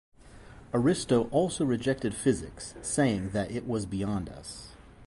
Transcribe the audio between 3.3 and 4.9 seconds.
that it was beyond us.